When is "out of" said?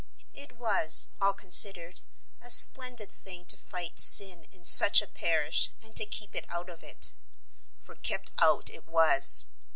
6.49-6.81